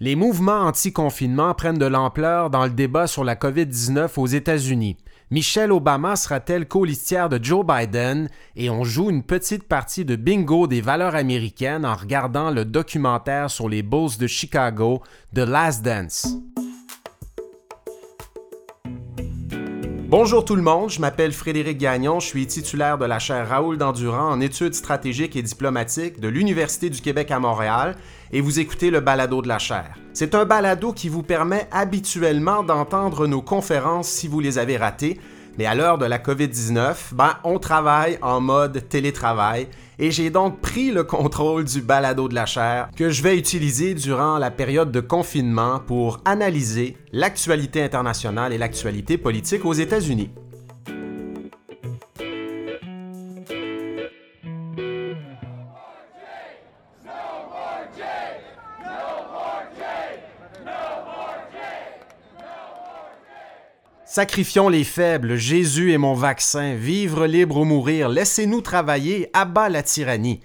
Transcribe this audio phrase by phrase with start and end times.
[0.00, 4.96] Les mouvements anti-confinement prennent de l'ampleur dans le débat sur la COVID-19 aux États-Unis.
[5.32, 8.28] Michelle Obama sera-t-elle colistière de Joe Biden?
[8.54, 13.50] Et on joue une petite partie de bingo des valeurs américaines en regardant le documentaire
[13.50, 15.02] sur les Bulls de Chicago,
[15.34, 16.28] The Last Dance.
[20.10, 23.76] Bonjour tout le monde, je m'appelle Frédéric Gagnon, je suis titulaire de la chaire Raoul
[23.76, 27.94] Dandurand en études stratégiques et diplomatiques de l'Université du Québec à Montréal
[28.32, 29.96] et vous écoutez le balado de la chaire.
[30.12, 35.18] C'est un balado qui vous permet habituellement d'entendre nos conférences si vous les avez ratées,
[35.58, 39.66] mais à l'heure de la COVID-19, ben, on travaille en mode télétravail
[39.98, 43.94] et j'ai donc pris le contrôle du balado de la chair que je vais utiliser
[43.94, 50.30] durant la période de confinement pour analyser l'actualité internationale et l'actualité politique aux États-Unis.
[64.18, 69.84] Sacrifions les faibles, Jésus est mon vaccin, vivre libre ou mourir, laissez-nous travailler, abat la
[69.84, 70.40] tyrannie.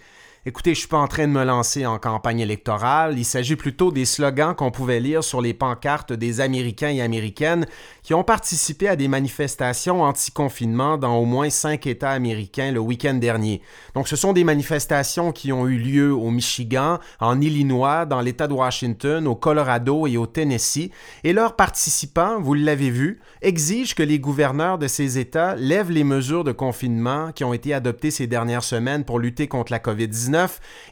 [0.45, 3.93] Écoutez, je suis pas en train de me lancer en campagne électorale, il s'agit plutôt
[3.93, 7.65] des slogans qu'on pouvait lire sur les pancartes des Américains et Américaines
[8.01, 13.13] qui ont participé à des manifestations anti-confinement dans au moins cinq États américains le week-end
[13.13, 13.61] dernier.
[13.95, 18.49] Donc ce sont des manifestations qui ont eu lieu au Michigan, en Illinois, dans l'État
[18.49, 20.89] de Washington, au Colorado et au Tennessee,
[21.23, 26.03] et leurs participants, vous l'avez vu, exigent que les gouverneurs de ces États lèvent les
[26.03, 30.32] mesures de confinement qui ont été adoptées ces dernières semaines pour lutter contre la COVID-19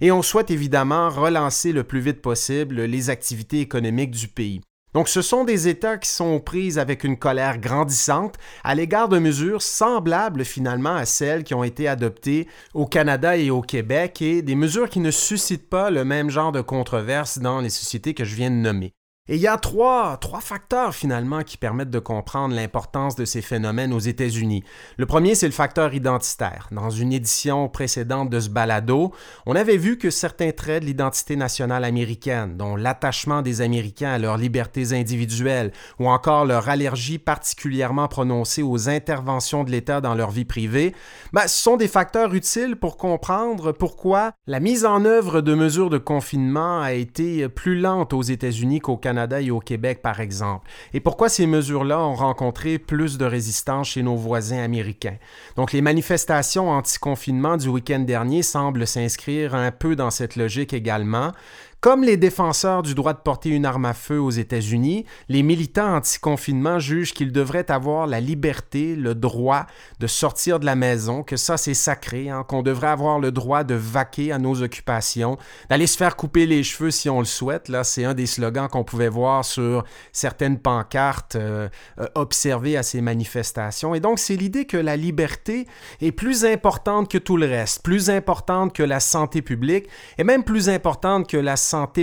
[0.02, 4.62] et on souhaite évidemment relancer le plus vite possible les activités économiques du pays.
[4.94, 9.20] Donc ce sont des États qui sont prises avec une colère grandissante à l'égard de
[9.20, 14.42] mesures semblables finalement à celles qui ont été adoptées au Canada et au Québec et
[14.42, 18.26] des mesures qui ne suscitent pas le même genre de controverses dans les sociétés que
[18.26, 18.94] je viens de nommer.
[19.28, 23.44] Et il y a trois, trois facteurs finalement qui permettent de comprendre l'importance de ces
[23.44, 24.64] phénomènes aux États-Unis.
[24.98, 26.70] Le premier, c'est le facteur identitaire.
[26.72, 29.12] Dans une édition précédente de ce balado,
[29.46, 34.18] on avait vu que certains traits de l'identité nationale américaine, dont l'attachement des Américains à
[34.18, 40.32] leurs libertés individuelles ou encore leur allergie particulièrement prononcée aux interventions de l'État dans leur
[40.32, 40.96] vie privée,
[41.32, 45.92] ben, ce sont des facteurs utiles pour comprendre pourquoi la mise en œuvre de mesures
[45.92, 49.11] de confinement a été plus lente aux États-Unis qu'au Canada
[49.42, 50.70] Et au Québec, par exemple.
[50.94, 55.18] Et pourquoi ces mesures-là ont rencontré plus de résistance chez nos voisins américains?
[55.56, 61.32] Donc, les manifestations anti-confinement du week-end dernier semblent s'inscrire un peu dans cette logique également.
[61.82, 65.96] Comme les défenseurs du droit de porter une arme à feu aux États-Unis, les militants
[65.96, 69.66] anti-confinement jugent qu'ils devraient avoir la liberté, le droit
[70.00, 73.64] de sortir de la maison, que ça c'est sacré, hein, qu'on devrait avoir le droit
[73.64, 75.40] de vaquer à nos occupations,
[75.72, 77.68] d'aller se faire couper les cheveux si on le souhaite.
[77.68, 81.68] Là, c'est un des slogans qu'on pouvait voir sur certaines pancartes euh,
[82.00, 83.96] euh, observées à ces manifestations.
[83.96, 85.66] Et donc, c'est l'idée que la liberté
[86.00, 89.88] est plus importante que tout le reste, plus importante que la santé publique
[90.20, 91.56] et même plus importante que la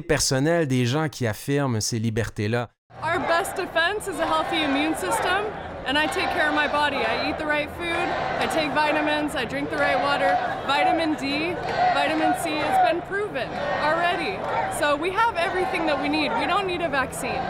[0.06, 2.68] personnelle des gens qui affirment ces libertés-là.
[3.02, 5.44] Our best defense is a healthy immune system,
[5.86, 6.96] and I take care of my body.
[6.96, 8.08] I eat the right food,
[8.40, 10.36] I take vitamins, I drink the right water.
[10.66, 11.54] Vitamin D,
[11.94, 13.48] vitamin C, it's been proven
[13.82, 14.38] already.
[14.80, 16.32] So we have everything that we need.
[16.40, 17.42] We don't need a vaccine.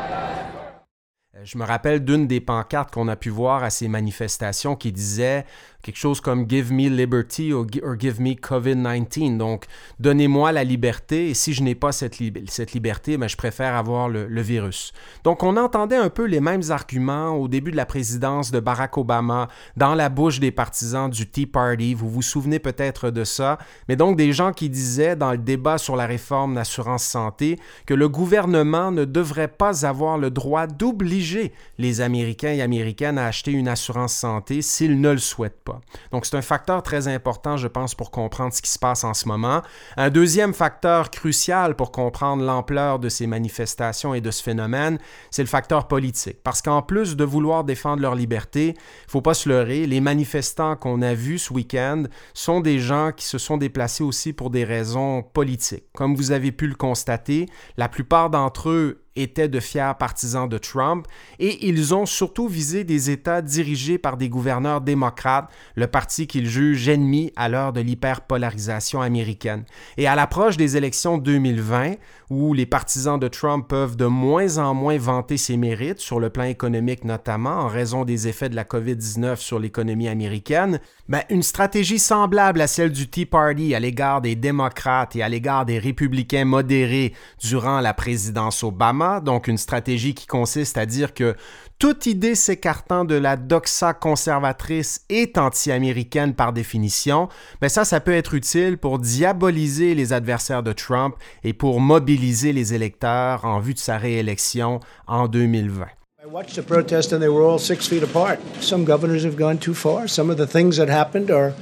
[1.44, 5.46] Je me rappelle d'une des pancartes qu'on a pu voir à ces manifestations qui disait
[5.82, 7.66] quelque chose comme Give me liberty or,
[7.98, 9.36] give me COVID-19.
[9.38, 9.64] Donc,
[10.00, 14.40] donnez-moi la liberté et si je n'ai pas cette, liberté, ben, je préfère avoir le,
[14.40, 14.92] virus.
[15.24, 18.96] Donc, on entendait un peu les mêmes arguments au début de la présidence de Barack
[18.96, 21.94] Obama dans la bouche des partisans du Tea Party.
[21.94, 23.58] Vous vous souvenez peut-être de ça.
[23.88, 27.94] Mais donc, des gens qui disaient dans le débat sur la réforme d'assurance santé que
[27.94, 33.52] le gouvernement ne devrait pas avoir le droit d'obliger les Américains et Américaines à acheter
[33.52, 35.67] une assurance santé s'ils ne le souhaitent pas.
[36.12, 39.14] Donc, c'est un facteur très important, je pense, pour comprendre ce qui se passe en
[39.14, 39.62] ce moment.
[39.96, 44.98] Un deuxième facteur crucial pour comprendre l'ampleur de ces manifestations et de ce phénomène,
[45.30, 46.42] c'est le facteur politique.
[46.42, 50.76] Parce qu'en plus de vouloir défendre leur liberté, il faut pas se leurrer, les manifestants
[50.76, 52.04] qu'on a vus ce week-end
[52.34, 55.84] sont des gens qui se sont déplacés aussi pour des raisons politiques.
[55.94, 57.46] Comme vous avez pu le constater,
[57.76, 61.06] la plupart d'entre eux étaient de fiers partisans de Trump
[61.38, 66.48] et ils ont surtout visé des États dirigés par des gouverneurs démocrates, le parti qu'ils
[66.48, 69.64] jugent ennemi à l'heure de l'hyperpolarisation américaine.
[69.96, 71.94] Et à l'approche des élections 2020,
[72.30, 76.30] où les partisans de Trump peuvent de moins en moins vanter ses mérites, sur le
[76.30, 81.42] plan économique notamment, en raison des effets de la COVID-19 sur l'économie américaine, ben, une
[81.42, 85.78] stratégie semblable à celle du Tea Party à l'égard des démocrates et à l'égard des
[85.78, 91.34] républicains modérés durant la présidence Obama, donc une stratégie qui consiste à dire que
[91.78, 97.28] toute idée s'écartant de la doxa conservatrice est anti-américaine par définition,
[97.62, 101.14] mais ça, ça peut être utile pour diaboliser les adversaires de Trump
[101.44, 105.86] et pour mobiliser les électeurs en vue de sa réélection en 2020.
[106.20, 108.40] I watched the protest and they were all six feet apart.
[108.60, 110.08] Some governors have gone too far.
[110.08, 111.54] Some of the things that happened are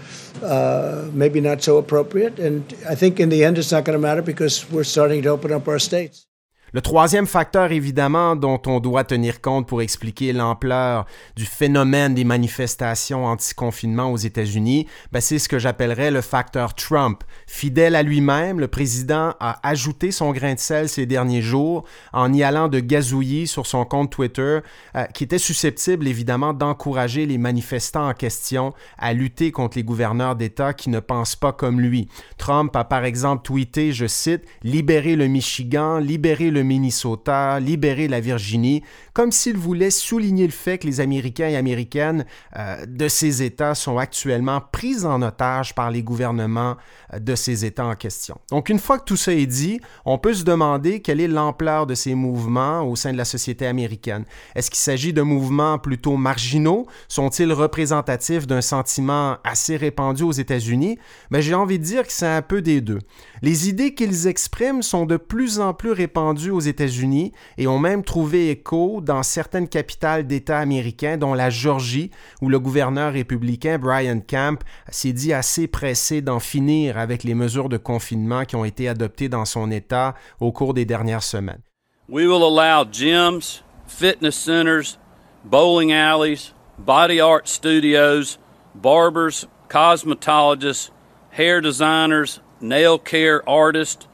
[0.42, 2.38] uh, maybe not so appropriate.
[2.38, 5.28] And I think in the end it's not going to matter because we're starting to
[5.28, 6.26] open up our states.
[6.72, 12.24] Le troisième facteur, évidemment, dont on doit tenir compte pour expliquer l'ampleur du phénomène des
[12.24, 17.22] manifestations anti-confinement aux États-Unis, ben, c'est ce que j'appellerais le facteur Trump.
[17.46, 22.32] Fidèle à lui-même, le président a ajouté son grain de sel ces derniers jours en
[22.32, 24.58] y allant de gazouillis sur son compte Twitter,
[24.96, 30.34] euh, qui était susceptible, évidemment, d'encourager les manifestants en question à lutter contre les gouverneurs
[30.34, 32.08] d'État qui ne pensent pas comme lui.
[32.38, 38.82] Trump a, par exemple, tweeté, je cite, Libérer le Michigan, le Minnesota, libérer la Virginie,
[39.12, 42.26] comme s'il voulait souligner le fait que les Américains et Américaines
[42.56, 46.76] euh, de ces États sont actuellement pris en otage par les gouvernements
[47.14, 48.38] euh, de ces États en question.
[48.50, 51.86] Donc une fois que tout ça est dit, on peut se demander quelle est l'ampleur
[51.86, 54.24] de ces mouvements au sein de la société américaine.
[54.54, 56.86] Est-ce qu'il s'agit de mouvements plutôt marginaux?
[57.08, 60.98] Sont-ils représentatifs d'un sentiment assez répandu aux États-Unis?
[61.30, 62.98] Ben, j'ai envie de dire que c'est un peu des deux.
[63.42, 68.04] Les idées qu'ils expriment sont de plus en plus répandues aux États-Unis et ont même
[68.04, 72.10] trouvé écho dans certaines capitales d'États américains, dont la Georgie,
[72.40, 77.68] où le gouverneur républicain Brian Camp s'est dit assez pressé d'en finir avec les mesures
[77.68, 81.60] de confinement qui ont été adoptées dans son État au cours des dernières semaines.
[82.08, 84.98] We will allow gyms, fitness centers,
[85.44, 88.38] bowling alleys, body art studios,
[88.74, 90.90] barbers, cosmetologists,
[91.30, 94.06] hair designers, nail care artists,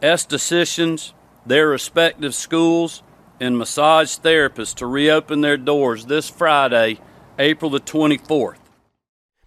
[0.00, 1.12] estheticians,
[1.46, 3.02] their respective schools,
[3.40, 6.98] and massage therapists to reopen their doors this Friday,
[7.38, 8.61] April the 24th.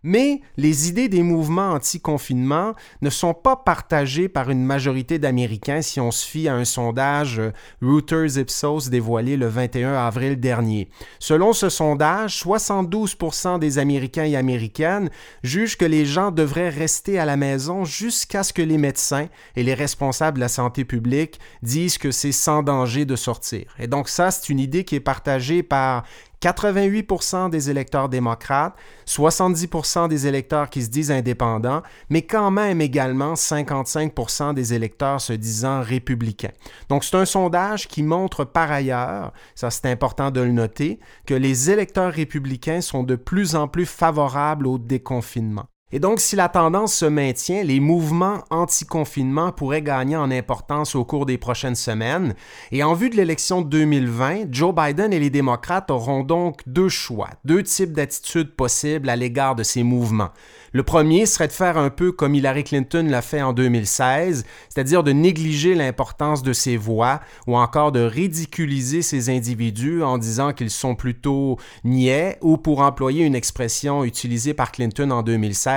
[0.07, 5.99] Mais les idées des mouvements anti-confinement ne sont pas partagées par une majorité d'Américains si
[5.99, 10.89] on se fie à un sondage euh, Reuters Ipsos dévoilé le 21 avril dernier.
[11.17, 13.17] Selon ce sondage, 72
[13.59, 15.09] des Américains et Américaines
[15.41, 19.63] jugent que les gens devraient rester à la maison jusqu'à ce que les médecins et
[19.63, 23.73] les responsables de la santé publique disent que c'est sans danger de sortir.
[23.79, 26.03] Et donc ça, c'est une idée qui est partagée par
[26.45, 28.75] 88% des électeurs démocrates,
[29.07, 35.33] 70% des électeurs qui se disent indépendants, mais quand même également 55% des électeurs se
[35.33, 36.51] disant républicains.
[36.87, 41.33] Donc c'est un sondage qui montre par ailleurs, ça c'est important de le noter, que
[41.33, 45.65] les électeurs républicains sont de plus en plus favorables au déconfinement.
[45.91, 51.05] Et donc, si la tendance se maintient, les mouvements anti-confinement pourraient gagner en importance au
[51.05, 52.33] cours des prochaines semaines.
[52.71, 57.29] Et en vue de l'élection 2020, Joe Biden et les démocrates auront donc deux choix,
[57.45, 60.31] deux types d'attitudes possibles à l'égard de ces mouvements.
[60.75, 65.03] Le premier serait de faire un peu comme Hillary Clinton l'a fait en 2016, c'est-à-dire
[65.03, 70.71] de négliger l'importance de ces voix ou encore de ridiculiser ces individus en disant qu'ils
[70.71, 75.74] sont plutôt niais ou pour employer une expression utilisée par Clinton en 2016,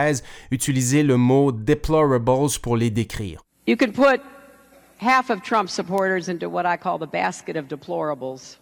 [0.51, 3.45] utiliser le mot deplorables pour les décrire.
[3.67, 4.21] You could put
[4.99, 8.57] half of Trump supporters into what I call the basket of deplorables.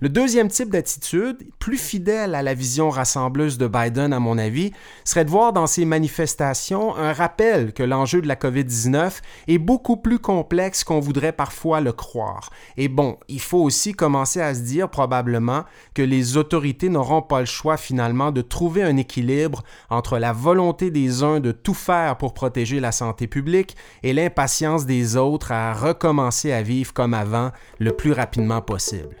[0.00, 4.72] Le deuxième type d'attitude, plus fidèle à la vision rassembleuse de Biden à mon avis,
[5.06, 9.96] serait de voir dans ces manifestations un rappel que l'enjeu de la COVID-19 est beaucoup
[9.96, 12.50] plus complexe qu'on voudrait parfois le croire.
[12.76, 17.40] Et bon, il faut aussi commencer à se dire probablement que les autorités n'auront pas
[17.40, 22.18] le choix finalement de trouver un équilibre entre la volonté des uns de tout faire
[22.18, 27.50] pour protéger la santé publique et l'impatience des autres à recommencer à vivre comme avant
[27.78, 29.16] le plus rapidement possible.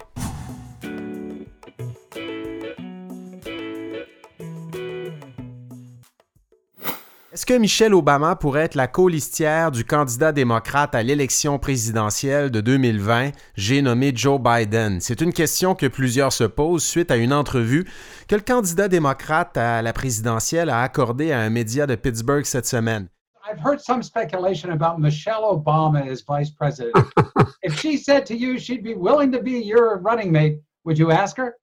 [7.36, 12.62] Est-ce que Michelle Obama pourrait être la colistière du candidat démocrate à l'élection présidentielle de
[12.62, 15.02] 2020, j'ai nommé Joe Biden?
[15.02, 17.84] C'est une question que plusieurs se posent suite à une entrevue
[18.26, 22.64] que le candidat démocrate à la présidentielle a accordée à un média de Pittsburgh cette
[22.64, 23.10] semaine.
[23.46, 26.94] I've heard some speculation about Michelle Obama as vice president.
[27.62, 31.10] if she said to you she'd be willing to be your running mate, would you
[31.10, 31.54] ask her?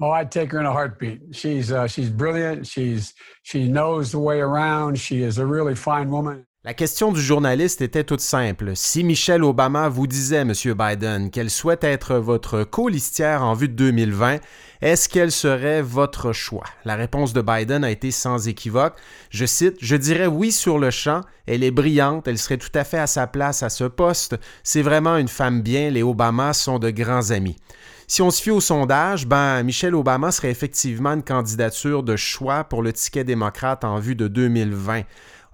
[0.00, 1.34] Oh, I'd take her in a heartbeat.
[1.34, 2.66] She's uh, she's brilliant.
[2.66, 4.96] She's she knows the way around.
[4.96, 6.44] She is a really fine woman.
[6.64, 8.72] La question du journaliste était toute simple.
[8.76, 10.52] Si Michelle Obama vous disait, M.
[10.76, 14.38] Biden, qu'elle souhaite être votre colistière en vue de 2020,
[14.82, 16.64] est-ce qu'elle serait votre choix?
[16.84, 18.96] La réponse de Biden a été sans équivoque.
[19.30, 22.84] Je cite, Je dirais oui sur le champ, elle est brillante, elle serait tout à
[22.84, 24.36] fait à sa place à ce poste.
[24.62, 27.56] C'est vraiment une femme bien, les Obama sont de grands amis.
[28.10, 32.64] Si on se fie au sondage, ben Michelle Obama serait effectivement une candidature de choix
[32.64, 35.02] pour le ticket démocrate en vue de 2020.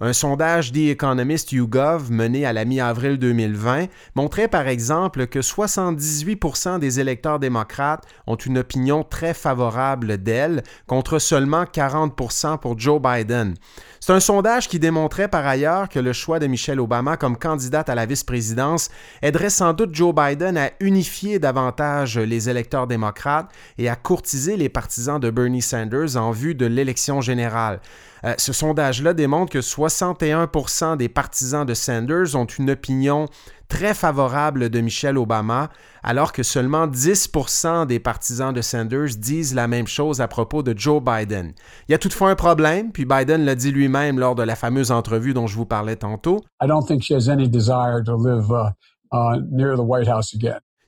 [0.01, 3.87] Un sondage The Economist YouGov mené à la mi-avril 2020
[4.17, 11.21] montrait par exemple que 78% des électeurs démocrates ont une opinion très favorable d'elle contre
[11.21, 13.55] seulement 40% pour Joe Biden.
[14.01, 17.89] C'est un sondage qui démontrait par ailleurs que le choix de Michelle Obama comme candidate
[17.89, 18.91] à la vice-présidence
[19.23, 24.69] aiderait sans doute Joe Biden à unifier davantage les électeurs démocrates et à courtiser les
[24.69, 27.81] partisans de Bernie Sanders en vue de l'élection générale.
[28.25, 33.27] Euh, ce sondage-là démontre que 61 des partisans de Sanders ont une opinion
[33.69, 35.69] très favorable de Michelle Obama,
[36.03, 37.31] alors que seulement 10
[37.87, 41.53] des partisans de Sanders disent la même chose à propos de Joe Biden.
[41.89, 44.91] Il y a toutefois un problème, puis Biden l'a dit lui-même lors de la fameuse
[44.91, 46.41] entrevue dont je vous parlais tantôt.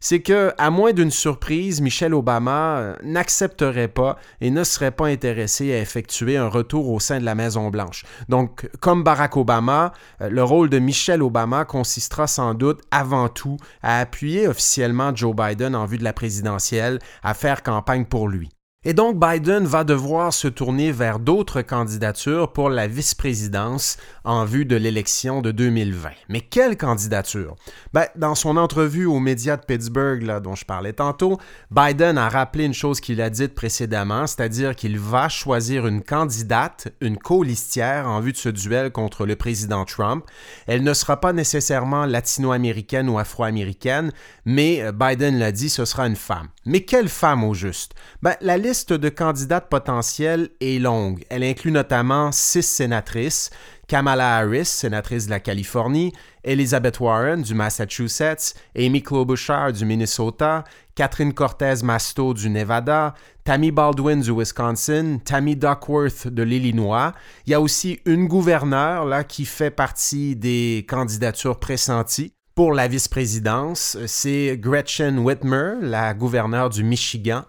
[0.01, 5.07] C'est que, à moins d'une surprise, Michelle Obama euh, n'accepterait pas et ne serait pas
[5.07, 8.05] intéressée à effectuer un retour au sein de la Maison-Blanche.
[8.29, 13.57] Donc, comme Barack Obama, euh, le rôle de Michelle Obama consistera sans doute avant tout
[13.83, 18.56] à appuyer officiellement Joe Biden en vue de la présidentielle, à faire campagne pour lui.
[18.89, 24.65] Et donc Biden va devoir se tourner vers d'autres candidatures pour la vice-présidence en vue
[24.65, 26.11] de l'élection de 2020.
[26.29, 27.57] Mais quelle candidature?
[27.93, 31.37] Ben, dans son entrevue aux médias de Pittsburgh dont je parlais tantôt,
[31.73, 36.87] Biden a rappelé une chose qu'il a dite précédemment, c'est-à-dire qu'il va choisir une candidate,
[37.01, 40.25] une co-listière en vue de ce duel contre le président Trump.
[40.69, 44.13] Elle ne sera pas nécessairement latino-américaine ou afro-américaine,
[44.45, 46.51] mais euh, Biden l'a dit, ce sera une femme.
[46.67, 47.95] Mais quelle femme au juste?
[48.23, 51.25] Ben, la liste liste de candidates potentielles est longue.
[51.31, 53.49] Elle inclut notamment six sénatrices
[53.89, 56.13] Kamala Harris, sénatrice de la Californie,
[56.45, 60.65] Elizabeth Warren du Massachusetts, Amy Klobuchar du Minnesota,
[60.95, 63.15] Catherine Cortez Masto du Nevada,
[63.45, 67.15] Tammy Baldwin du Wisconsin, Tammy Duckworth de l'Illinois.
[67.47, 72.35] Il y a aussi une gouverneure là, qui fait partie des candidatures pressenties.
[72.55, 77.45] Pour la vice-présidence, c'est Gretchen Whitmer, la gouverneure du Michigan.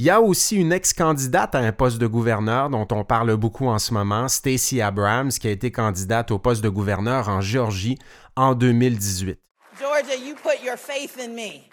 [0.00, 3.66] Il y a aussi une ex-candidate à un poste de gouverneur dont on parle beaucoup
[3.66, 7.98] en ce moment, Stacey Abrams, qui a été candidate au poste de gouverneur en Géorgie
[8.36, 9.40] en 2018.
[9.76, 11.68] Georgia, you put your faith in me,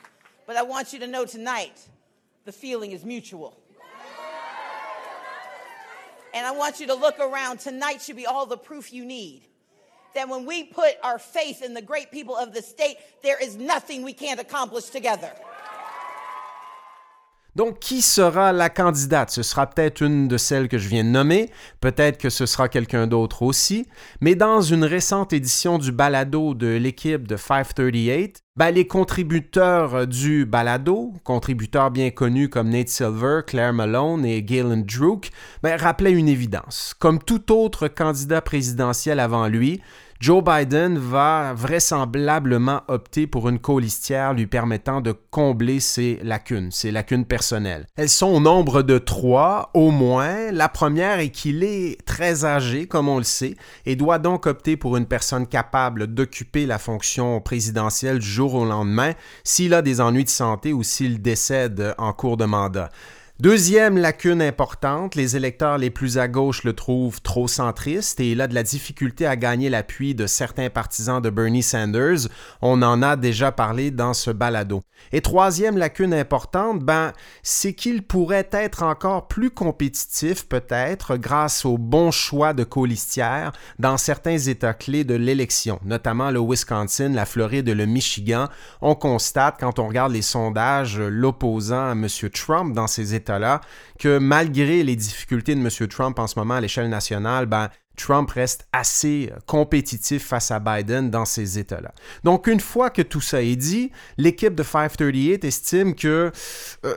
[0.47, 1.87] but I want you to know tonight
[2.45, 3.53] the feeling is mutual.
[6.33, 7.59] And I want you to look around.
[7.59, 9.43] Tonight should be all the proof you need.
[10.15, 13.55] That when we put our faith in the great people of the state, there is
[13.55, 15.31] nothing we can't accomplish together.
[17.55, 19.31] Donc, qui sera la candidate?
[19.31, 22.67] Ce sera peut-être une de celles que je viens de nommer, peut-être que ce sera
[22.67, 23.87] quelqu'un d'autre aussi,
[24.19, 30.45] mais dans une récente édition du balado de l'équipe de 538, ben, les contributeurs du
[30.45, 35.29] balado, contributeurs bien connus comme Nate Silver, Claire Malone et Galen Druk,
[35.63, 36.93] ben, rappelaient une évidence.
[36.99, 39.81] Comme tout autre candidat présidentiel avant lui,
[40.21, 46.91] Joe Biden va vraisemblablement opter pour une colistière lui permettant de combler ses lacunes, ses
[46.91, 47.85] lacunes personnelles.
[47.97, 50.51] Elles sont au nombre de trois, au moins.
[50.53, 53.55] La première est qu'il est très âgé, comme on le sait,
[53.85, 58.65] et doit donc opter pour une personne capable d'occuper la fonction présidentielle du jour au
[58.65, 59.11] lendemain
[59.43, 62.89] s'il a des ennuis de santé ou s'il décède en cours de mandat.
[63.41, 68.39] Deuxième lacune importante, les électeurs les plus à gauche le trouvent trop centriste et il
[68.39, 72.29] a de la difficulté à gagner l'appui de certains partisans de Bernie Sanders.
[72.61, 74.83] On en a déjà parlé dans ce balado.
[75.11, 77.11] Et troisième lacune importante, ben,
[77.43, 83.97] c'est qu'il pourrait être encore plus compétitif peut-être grâce au bon choix de colistière dans
[83.97, 88.47] certains États clés de l'élection, notamment le Wisconsin, la Floride et le Michigan.
[88.81, 92.07] On constate quand on regarde les sondages l'opposant à M.
[92.33, 93.24] Trump dans ces États
[93.99, 95.87] que malgré les difficultés de M.
[95.87, 100.59] Trump en ce moment à l'échelle nationale, ben, Trump reste assez euh, compétitif face à
[100.59, 101.93] Biden dans ces États-là.
[102.23, 106.31] Donc, une fois que tout ça est dit, l'équipe de 538 estime qu'il euh,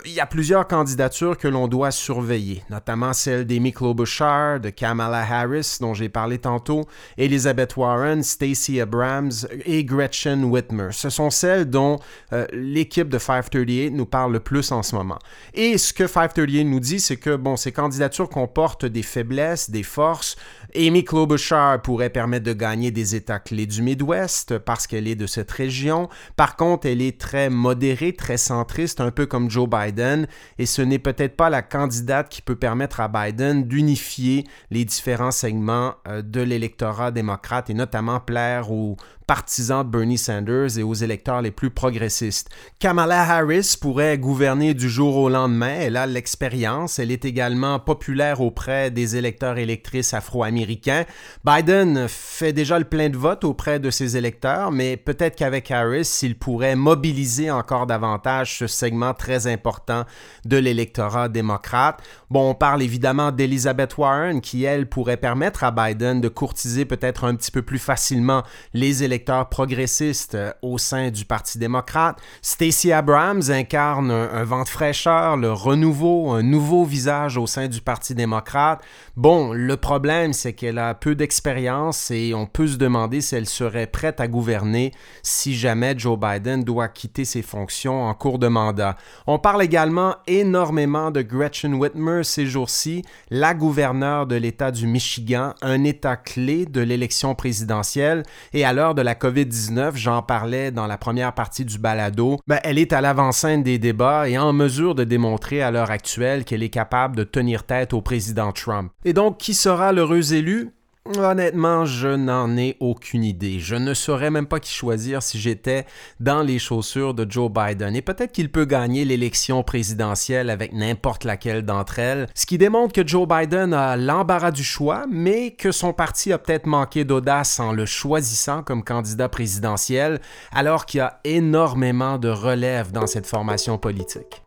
[0.07, 5.79] y a plusieurs candidatures que l'on doit surveiller, notamment celle d'Amy Klobuchar, de Kamala Harris,
[5.81, 6.87] dont j'ai parlé tantôt,
[7.17, 9.33] Elizabeth Warren, Stacey Abrams
[9.65, 10.89] et Gretchen Whitmer.
[10.93, 11.99] Ce sont celles dont
[12.33, 15.19] euh, l'équipe de 538 nous parle le plus en ce moment.
[15.55, 19.83] Et ce que 538 nous dit, c'est que bon, ces candidatures comportent des faiblesses, des
[19.83, 20.37] forces,
[20.77, 25.27] Amy Klobuchar pourrait permettre de gagner des États clés du Midwest parce qu'elle est de
[25.27, 26.09] cette région.
[26.37, 30.27] Par contre, elle est très modérée, très centriste, un peu comme Joe Biden,
[30.59, 35.31] et ce n'est peut-être pas la candidate qui peut permettre à Biden d'unifier les différents
[35.31, 38.97] segments euh, de l'électorat démocrate et notamment plaire aux
[39.29, 42.49] partisans de Bernie Sanders et aux électeurs les plus progressistes.
[42.79, 45.75] Kamala Harris pourrait gouverner du jour au lendemain.
[45.81, 46.99] Elle a l'expérience.
[46.99, 51.05] Elle est également populaire auprès des électeurs électrices afro-américains.
[51.45, 56.21] Biden fait déjà le plein de vote auprès de ses électeurs, mais peut-être qu'avec Harris,
[56.23, 60.07] il pourrait mobiliser encore davantage ce segment très important
[60.47, 62.01] de l'électorat démocrate.
[62.31, 67.25] Bon, on parle évidemment d'Elizabeth Warren qui, elle, pourrait permettre à Biden de courtiser peut-être
[67.25, 68.43] un petit peu plus facilement
[68.73, 72.19] les électeurs progressiste euh, au sein du Parti démocrate.
[72.43, 77.81] Stacey Abrams incarne un, vent de fraîcheur, le renouveau, un nouveau visage au sein du
[77.81, 78.81] Parti démocrate.
[79.17, 83.49] Bon, le problème, c'est qu'elle a peu d'expérience et on peut se demander si elle
[83.49, 88.49] serait prête à gouverner si jamais Joe Biden doit quitter ses fonctions en cours de
[88.49, 88.97] mandat.
[89.27, 95.55] On parle également énormément de Gretchen Whitmer ces jours-ci, la gouverneure de l'État du Michigan,
[95.63, 98.23] un État clé de l'élection présidentielle,
[98.53, 102.59] et à l'heure de la COVID-19, j'en parlais dans la première partie du balado, ben,
[102.65, 106.63] elle est à l'avant-scène des débats et en mesure de démontrer à l'heure actuelle qu'elle
[106.63, 108.93] est capable de tenir tête au président Trump.
[109.05, 110.73] Et donc, qui sera l'heureux élu?
[111.17, 113.61] Honnêtement, je n'en ai aucune idée.
[113.61, 115.87] Je ne saurais même pas qui choisir si j'étais
[116.21, 117.97] dans les chaussures de Joe Biden.
[117.97, 122.93] Et peut-être qu'il peut gagner l'élection présidentielle avec n'importe laquelle d'entre elles, ce qui démontre
[122.93, 127.59] que Joe Biden a l'embarras du choix, mais que son parti a peut-être manqué d'audace
[127.59, 130.21] en le choisissant comme candidat présidentiel,
[130.53, 134.43] alors qu'il y a énormément de relève dans cette formation politique.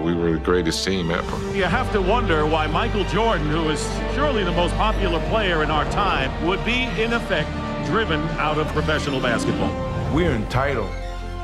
[0.00, 1.56] We were the greatest team ever.
[1.56, 3.82] You have to wonder why Michael Jordan, who is
[4.14, 7.48] surely the most popular player in our time, would be, in effect,
[7.86, 9.72] driven out of professional basketball.
[10.14, 10.90] We're entitled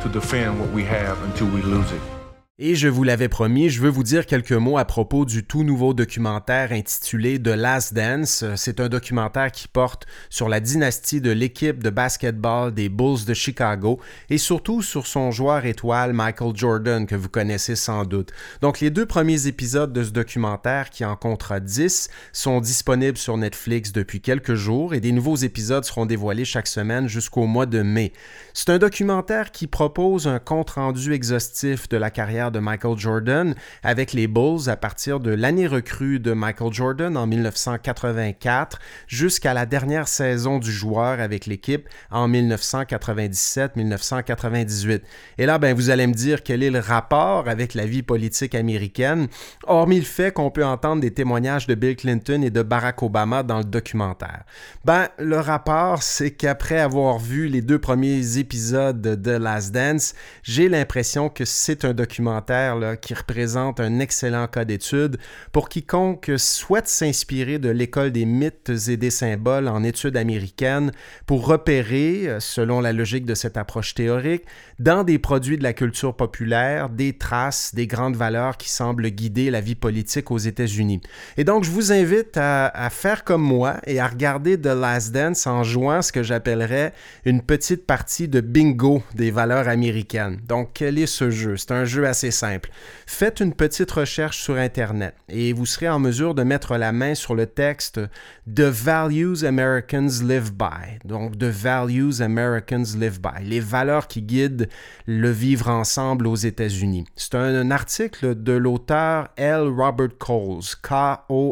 [0.03, 2.01] to defend what we have until we lose it.
[2.59, 5.65] Et je vous l'avais promis, je veux vous dire quelques mots à propos du tout
[5.65, 8.45] nouveau documentaire intitulé The Last Dance.
[8.57, 13.33] C'est un documentaire qui porte sur la dynastie de l'équipe de basketball des Bulls de
[13.33, 18.33] Chicago et surtout sur son joueur étoile Michael Jordan que vous connaissez sans doute.
[18.61, 23.38] Donc les deux premiers épisodes de ce documentaire qui en comptera 10 sont disponibles sur
[23.38, 27.81] Netflix depuis quelques jours et des nouveaux épisodes seront dévoilés chaque semaine jusqu'au mois de
[27.81, 28.12] mai.
[28.53, 34.12] C'est un documentaire qui propose un compte-rendu exhaustif de la carrière de Michael Jordan avec
[34.12, 40.09] les Bulls à partir de l'année recrue de Michael Jordan en 1984 jusqu'à la dernière
[40.09, 45.01] saison du joueur avec l'équipe en 1997-1998.
[45.38, 48.55] Et là, ben, vous allez me dire quel est le rapport avec la vie politique
[48.55, 49.29] américaine,
[49.67, 53.43] hormis le fait qu'on peut entendre des témoignages de Bill Clinton et de Barack Obama
[53.43, 54.45] dans le documentaire.
[54.85, 60.69] Ben, le rapport, c'est qu'après avoir vu les deux premiers épisodes de Last Dance, j'ai
[60.69, 62.32] l'impression que c'est un documentaire
[63.01, 65.18] qui représente un excellent cas d'étude
[65.53, 70.92] pour quiconque souhaite s'inspirer de l'école des mythes et des symboles en études américaines
[71.27, 74.45] pour repérer, euh, selon la logique de cette approche théorique,
[74.79, 79.51] dans des produits de la culture populaire, des traces des grandes valeurs qui semblent guider
[79.51, 81.01] la vie politique aux États-Unis.
[81.37, 85.12] Et donc, je vous invite à, à faire comme moi et à regarder The Last
[85.12, 86.92] Dance en jouant ce que j'appellerais
[87.25, 90.40] une petite partie de bingo des valeurs américaines.
[90.47, 91.57] Donc, quel est ce jeu?
[91.57, 92.71] C'est un jeu assez simple.
[93.07, 97.15] Faites une petite recherche sur Internet et vous serez en mesure de mettre la main
[97.15, 98.01] sur le texte
[98.47, 100.99] The Values Americans Live By.
[101.05, 103.45] Donc, The Values Americans Live By.
[103.45, 104.69] Les valeurs qui guident
[105.07, 107.05] le vivre ensemble aux États-Unis.
[107.17, 109.69] C'est un, article de l'auteur L.
[109.69, 111.47] Robert Coles, K-O-H-L-S.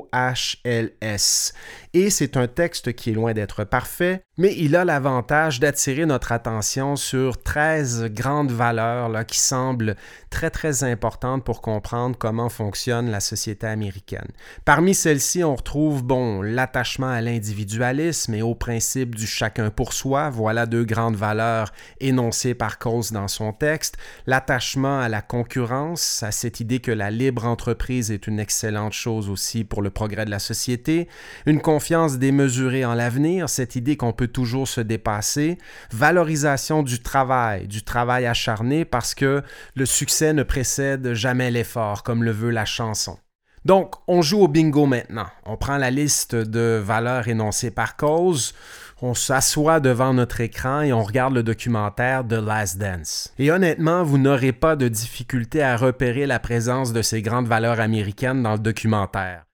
[1.93, 6.31] Et c'est un texte qui est loin d'être parfait, mais il a l'avantage d'attirer notre
[6.31, 9.97] attention sur 13 grandes valeurs qui semblent
[10.31, 14.29] très très importantes pour comprendre comment fonctionne la société américaine.
[14.65, 20.31] Parmi celles-ci, on retrouve bon, l'attachement à l'individualisme et au principe du chacun pour soi,
[20.31, 26.31] voilà deux grandes valeurs énoncées par Coase dans son texte, l'attachement à la concurrence, à
[26.31, 30.31] cette idée que la libre entreprise est une excellente chose aussi pour le progrès de
[30.31, 31.09] la société,
[31.47, 35.57] une confiance démesurée en l'avenir, cette idée qu'on peut toujours se dépasser,
[35.91, 39.43] valorisation du travail, du travail acharné parce que
[39.75, 43.17] le succès ne précède jamais l'effort, comme le veut la chanson.
[43.65, 45.29] Donc, on joue au bingo maintenant.
[45.47, 48.53] On prend la liste de valeurs énoncées par cause,
[49.01, 53.33] on s'assoit devant notre écran et on regarde le documentaire The Last Dance.
[53.39, 57.81] Et honnêtement, vous n'aurez pas de difficulté à repérer la présence de ces grandes valeurs
[57.81, 59.45] américaines dans le documentaire.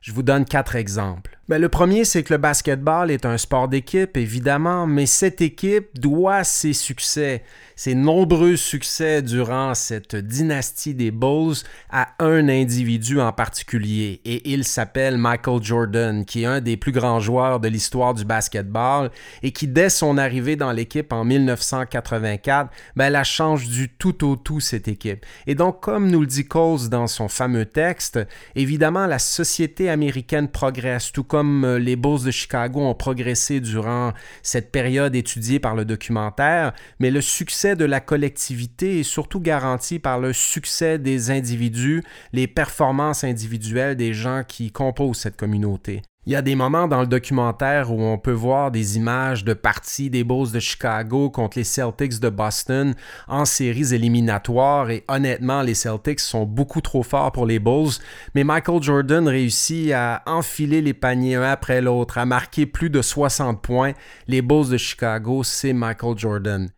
[0.00, 1.31] Je vous donne quatre exemples.
[1.48, 5.88] Ben, le premier, c'est que le basketball est un sport d'équipe, évidemment, mais cette équipe
[5.98, 7.42] doit ses succès,
[7.74, 11.56] ses nombreux succès durant cette dynastie des Bulls
[11.90, 16.92] à un individu en particulier, et il s'appelle Michael Jordan, qui est un des plus
[16.92, 19.10] grands joueurs de l'histoire du basketball
[19.42, 24.36] et qui, dès son arrivée dans l'équipe en 1984, ben, la change du tout au
[24.36, 25.26] tout cette équipe.
[25.48, 28.20] Et donc, comme nous le dit Coles dans son fameux texte,
[28.54, 34.12] évidemment, la société américaine progresse, tout comme euh, les Bulls de Chicago ont progressé durant
[34.42, 39.98] cette période étudiée par le documentaire, mais le succès de la collectivité est surtout garanti
[39.98, 42.02] par le succès des individus,
[42.34, 46.02] les performances individuelles des gens qui composent cette communauté.
[46.24, 49.54] Il y a des moments dans le documentaire où on peut voir des images de
[49.54, 52.94] parties des Bulls de Chicago contre les Celtics de Boston
[53.26, 57.94] en séries éliminatoires et honnêtement, les Celtics sont beaucoup trop forts pour les Bulls,
[58.36, 63.02] mais Michael Jordan réussit à enfiler les paniers un après l'autre, à marquer plus de
[63.02, 63.94] 60 points.
[64.28, 66.70] Les Bulls de Chicago, c'est Michael Jordan.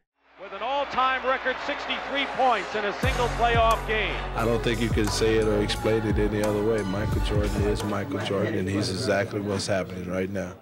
[1.67, 4.15] 63 points in a single playoff game.
[4.37, 6.83] I don't think you can say it or explain it any other way.
[6.83, 10.53] Michael Jordan is Michael Jordan and he's exactly what's happening right now.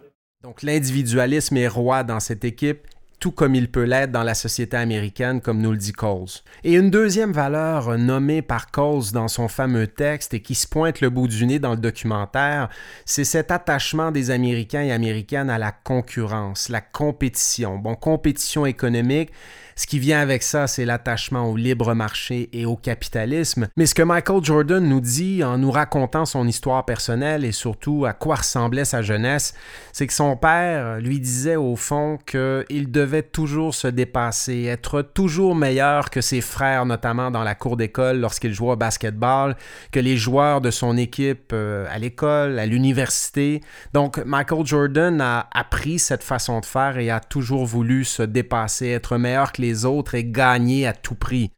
[0.43, 2.87] Donc l'individualisme est roi dans cette équipe
[3.23, 6.43] tout comme il peut l'être dans la société américaine, comme nous le dit Coles.
[6.65, 11.01] Et une deuxième valeur nommée par Coles dans son fameux texte et qui se pointe
[11.01, 12.69] le bout du nez dans le documentaire,
[13.05, 17.79] c'est cet attachement des Américains et Américaines à la concurrence, la compétition.
[17.79, 19.31] Bon, compétition économique,
[19.77, 23.69] ce qui vient avec ça, c'est l'attachement au libre marché et au capitalisme.
[23.77, 28.05] Mais ce que Michael Jordan nous dit en nous racontant son histoire personnelle et surtout
[28.05, 29.55] à quoi ressemblait sa jeunesse,
[29.93, 35.55] c'est que son père lui disait au fond qu'il devait toujours se dépasser, être toujours
[35.55, 39.57] meilleur que ses frères, notamment dans la cour d'école lorsqu'il jouait au basketball,
[39.91, 43.61] que les joueurs de son équipe euh, à l'école, à l'université.
[43.93, 48.89] Donc Michael Jordan a appris cette façon de faire et a toujours voulu se dépasser,
[48.89, 51.51] être meilleur que les autres et gagner à tout prix.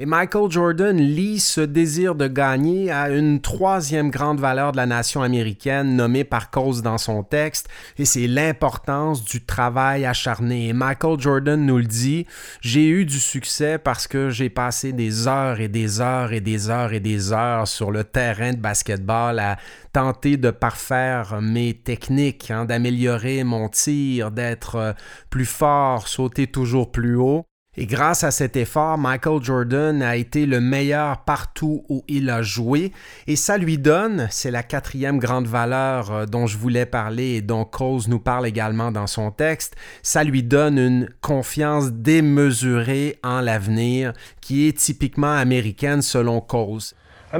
[0.00, 4.86] Et Michael Jordan lie ce désir de gagner à une troisième grande valeur de la
[4.86, 10.66] nation américaine nommée par cause dans son texte, et c'est l'importance du travail acharné.
[10.66, 12.26] Et Michael Jordan nous le dit,
[12.60, 16.70] j'ai eu du succès parce que j'ai passé des heures et des heures et des
[16.70, 19.58] heures et des heures sur le terrain de basketball à
[19.92, 24.92] tenter de parfaire mes techniques, hein, d'améliorer mon tir, d'être euh,
[25.30, 27.46] plus fort, sauter toujours plus haut.
[27.76, 32.40] Et grâce à cet effort, Michael Jordan a été le meilleur partout où il a
[32.40, 32.92] joué.
[33.26, 37.42] Et ça lui donne, c'est la quatrième grande valeur euh, dont je voulais parler et
[37.42, 43.40] dont Coles nous parle également dans son texte, ça lui donne une confiance démesurée en
[43.40, 46.94] l'avenir qui est typiquement américaine selon Coles.
[47.32, 47.38] I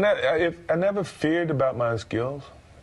[0.76, 2.42] never feared about my skills,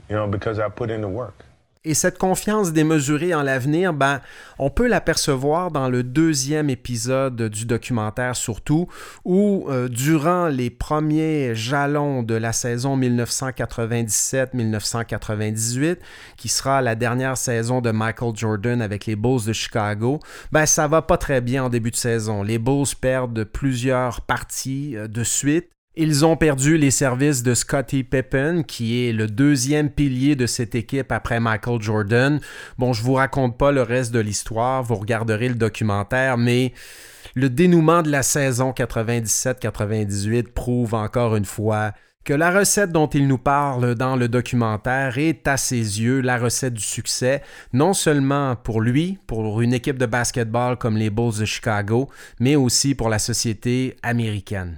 [0.10, 1.44] you know, because I put in the work.
[1.84, 4.22] Et cette confiance démesurée en l'avenir, ben,
[4.60, 8.88] on peut l'apercevoir dans le deuxième épisode du documentaire surtout,
[9.26, 15.98] où euh, durant les premiers jalons de la saison 1997-1998,
[16.38, 20.20] qui sera la dernière saison de Michael Jordan avec les Bulls de Chicago,
[20.52, 22.44] ben, ça va pas très bien en début de saison.
[22.44, 25.72] Les Bulls perdent plusieurs parties euh, de suite.
[25.98, 30.74] Ils ont perdu les services de Scottie Pippen, qui est le deuxième pilier de cette
[30.74, 32.40] équipe après Michael Jordan.
[32.78, 36.72] Bon, je vous raconte pas le reste de l'histoire, vous regarderez le documentaire, mais
[37.36, 41.92] le dénouement de la saison 97-98 prouve encore une fois
[42.24, 46.38] que la recette dont il nous parle dans le documentaire est à ses yeux la
[46.38, 47.42] recette du succès,
[47.74, 52.08] non seulement pour lui, pour une équipe de basketball comme les Bulls de Chicago,
[52.40, 54.78] mais aussi pour la société américaine.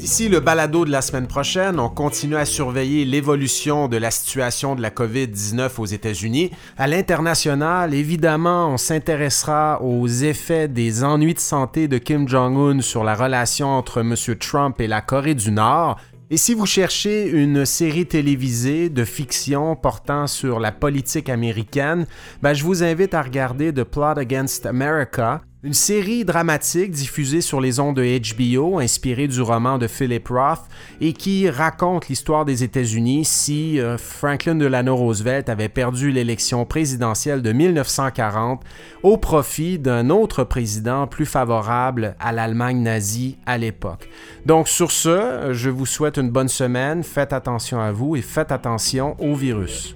[0.00, 4.74] D'ici le balado de la semaine prochaine, on continue à surveiller l'évolution de la situation
[4.74, 6.52] de la COVID-19 aux États-Unis.
[6.78, 13.04] À l'international, évidemment, on s'intéressera aux effets des ennuis de santé de Kim Jong-un sur
[13.04, 14.14] la relation entre M.
[14.38, 16.00] Trump et la Corée du Nord.
[16.30, 22.06] Et si vous cherchez une série télévisée de fiction portant sur la politique américaine,
[22.40, 27.60] ben je vous invite à regarder The Plot Against America, une série dramatique diffusée sur
[27.60, 28.02] les ondes de
[28.34, 30.62] HBO, inspirée du roman de Philip Roth,
[31.02, 37.42] et qui raconte l'histoire des États-Unis si euh, Franklin Delano Roosevelt avait perdu l'élection présidentielle
[37.42, 38.62] de 1940
[39.02, 44.08] au profit d'un autre président plus favorable à l'Allemagne nazie à l'époque.
[44.46, 48.50] Donc sur ce, je vous souhaite une bonne semaine, faites attention à vous et faites
[48.50, 49.94] attention au virus.